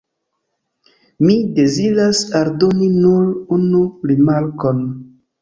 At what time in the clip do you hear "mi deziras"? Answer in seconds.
1.25-2.21